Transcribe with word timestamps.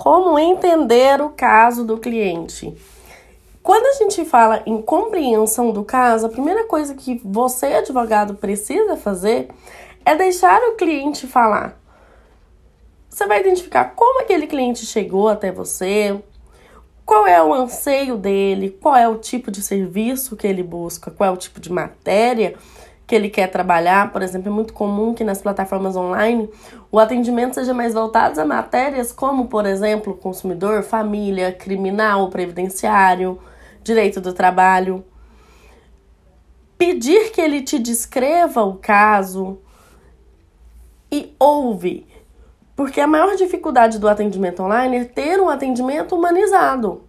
Como 0.00 0.38
entender 0.38 1.20
o 1.20 1.28
caso 1.28 1.84
do 1.84 1.98
cliente? 1.98 2.74
Quando 3.62 3.84
a 3.84 4.02
gente 4.02 4.24
fala 4.24 4.62
em 4.64 4.80
compreensão 4.80 5.72
do 5.72 5.84
caso, 5.84 6.24
a 6.24 6.30
primeira 6.30 6.64
coisa 6.64 6.94
que 6.94 7.20
você, 7.22 7.66
advogado, 7.66 8.34
precisa 8.34 8.96
fazer 8.96 9.50
é 10.02 10.16
deixar 10.16 10.58
o 10.62 10.76
cliente 10.76 11.26
falar. 11.26 11.78
Você 13.10 13.26
vai 13.26 13.40
identificar 13.40 13.94
como 13.94 14.22
aquele 14.22 14.46
cliente 14.46 14.86
chegou 14.86 15.28
até 15.28 15.52
você, 15.52 16.18
qual 17.04 17.26
é 17.26 17.42
o 17.42 17.52
anseio 17.52 18.16
dele, 18.16 18.70
qual 18.80 18.96
é 18.96 19.06
o 19.06 19.18
tipo 19.18 19.50
de 19.50 19.60
serviço 19.60 20.34
que 20.34 20.46
ele 20.46 20.62
busca, 20.62 21.10
qual 21.10 21.28
é 21.28 21.32
o 21.34 21.36
tipo 21.36 21.60
de 21.60 21.70
matéria 21.70 22.54
que 23.10 23.14
ele 23.16 23.28
quer 23.28 23.48
trabalhar. 23.48 24.12
Por 24.12 24.22
exemplo, 24.22 24.48
é 24.48 24.54
muito 24.54 24.72
comum 24.72 25.12
que 25.12 25.24
nas 25.24 25.42
plataformas 25.42 25.96
online 25.96 26.48
o 26.92 26.98
atendimento 27.00 27.54
seja 27.54 27.74
mais 27.74 27.92
voltado 27.92 28.40
a 28.40 28.44
matérias 28.44 29.10
como, 29.10 29.48
por 29.48 29.66
exemplo, 29.66 30.14
consumidor, 30.14 30.84
família, 30.84 31.52
criminal, 31.52 32.30
previdenciário, 32.30 33.36
direito 33.82 34.20
do 34.20 34.32
trabalho. 34.32 35.04
Pedir 36.78 37.32
que 37.32 37.40
ele 37.40 37.62
te 37.62 37.80
descreva 37.80 38.62
o 38.62 38.76
caso 38.76 39.58
e 41.10 41.34
ouve. 41.36 42.06
Porque 42.76 43.00
a 43.00 43.08
maior 43.08 43.34
dificuldade 43.34 43.98
do 43.98 44.08
atendimento 44.08 44.62
online 44.62 44.98
é 44.98 45.04
ter 45.04 45.40
um 45.40 45.48
atendimento 45.48 46.14
humanizado. 46.14 47.02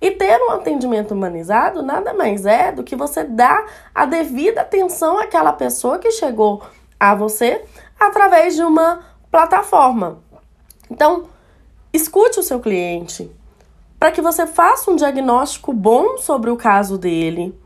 E 0.00 0.10
ter 0.10 0.40
um 0.42 0.50
atendimento 0.50 1.12
humanizado 1.12 1.82
nada 1.82 2.12
mais 2.12 2.44
é 2.46 2.70
do 2.72 2.84
que 2.84 2.94
você 2.94 3.24
dar 3.24 3.66
a 3.94 4.04
devida 4.04 4.60
atenção 4.60 5.18
àquela 5.18 5.52
pessoa 5.52 5.98
que 5.98 6.10
chegou 6.10 6.62
a 6.98 7.14
você 7.14 7.64
através 7.98 8.54
de 8.54 8.62
uma 8.62 9.00
plataforma. 9.30 10.18
Então, 10.90 11.24
escute 11.92 12.38
o 12.38 12.42
seu 12.42 12.60
cliente 12.60 13.30
para 13.98 14.12
que 14.12 14.20
você 14.20 14.46
faça 14.46 14.90
um 14.90 14.96
diagnóstico 14.96 15.72
bom 15.72 16.18
sobre 16.18 16.50
o 16.50 16.56
caso 16.56 16.98
dele. 16.98 17.58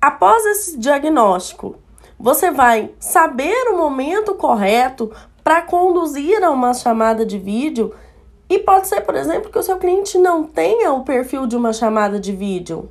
Após 0.00 0.44
esse 0.44 0.78
diagnóstico, 0.78 1.76
você 2.18 2.50
vai 2.50 2.92
saber 2.98 3.68
o 3.68 3.76
momento 3.78 4.34
correto 4.34 5.10
para 5.42 5.62
conduzir 5.62 6.42
a 6.42 6.50
uma 6.50 6.74
chamada 6.74 7.24
de 7.24 7.38
vídeo 7.38 7.94
e 8.48 8.58
pode 8.58 8.86
ser, 8.86 9.00
por 9.00 9.14
exemplo, 9.14 9.50
que 9.50 9.58
o 9.58 9.62
seu 9.62 9.78
cliente 9.78 10.18
não 10.18 10.44
tenha 10.44 10.92
o 10.92 11.04
perfil 11.04 11.46
de 11.46 11.56
uma 11.56 11.72
chamada 11.72 12.20
de 12.20 12.32
vídeo. 12.32 12.90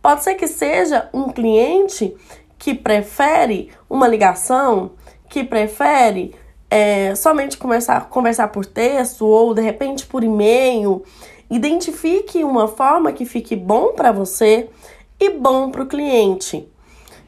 Pode 0.00 0.22
ser 0.22 0.34
que 0.34 0.46
seja 0.46 1.08
um 1.12 1.30
cliente 1.30 2.16
que 2.58 2.74
prefere 2.74 3.70
uma 3.90 4.06
ligação, 4.06 4.92
que 5.28 5.42
prefere 5.42 6.34
é, 6.70 7.14
somente 7.14 7.56
conversar, 7.56 8.08
conversar 8.08 8.48
por 8.48 8.64
texto 8.64 9.26
ou 9.26 9.52
de 9.52 9.60
repente 9.60 10.06
por 10.06 10.22
e-mail. 10.22 11.02
Identifique 11.50 12.44
uma 12.44 12.68
forma 12.68 13.12
que 13.12 13.24
fique 13.24 13.54
bom 13.54 13.92
para 13.92 14.12
você 14.12 14.70
e 15.18 15.30
bom 15.30 15.70
para 15.70 15.82
o 15.82 15.86
cliente. 15.86 16.68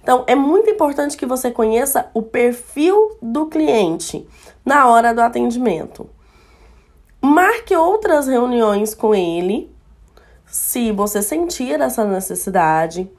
Então, 0.02 0.24
é 0.26 0.34
muito 0.34 0.68
importante 0.68 1.16
que 1.16 1.26
você 1.26 1.50
conheça 1.50 2.10
o 2.12 2.22
perfil 2.22 3.16
do 3.20 3.46
cliente 3.46 4.26
na 4.64 4.88
hora 4.88 5.14
do 5.14 5.20
atendimento. 5.20 6.08
Marque 7.64 7.76
outras 7.76 8.26
reuniões 8.26 8.94
com 8.94 9.14
ele, 9.14 9.74
se 10.44 10.92
você 10.92 11.22
sentir 11.22 11.80
essa 11.80 12.04
necessidade. 12.04 13.10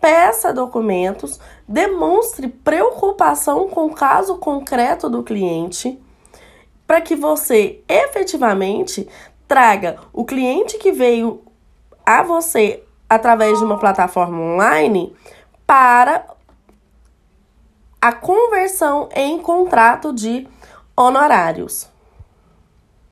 Peça 0.00 0.52
documentos, 0.52 1.40
demonstre 1.66 2.46
preocupação 2.46 3.68
com 3.68 3.86
o 3.86 3.92
caso 3.92 4.38
concreto 4.38 5.10
do 5.10 5.24
cliente, 5.24 6.00
para 6.86 7.00
que 7.00 7.16
você 7.16 7.82
efetivamente 7.88 9.08
traga 9.48 9.98
o 10.12 10.24
cliente 10.24 10.78
que 10.78 10.92
veio 10.92 11.42
a 12.06 12.22
você 12.22 12.84
através 13.10 13.58
de 13.58 13.64
uma 13.64 13.80
plataforma 13.80 14.40
online 14.40 15.12
para 15.66 16.24
a 18.00 18.12
conversão 18.12 19.08
em 19.12 19.40
contrato 19.40 20.12
de 20.12 20.46
honorários. 20.96 21.97